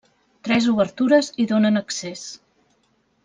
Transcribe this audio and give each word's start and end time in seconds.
Tres 0.45 0.69
obertures 0.71 1.29
hi 1.37 1.45
donen 1.53 1.81
accés. 1.83 2.25